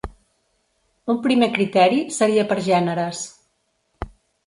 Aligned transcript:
Un 1.15 1.19
primer 1.27 1.51
criteri, 1.59 2.01
seria 2.17 2.49
per 2.53 2.61
gèneres. 2.73 3.25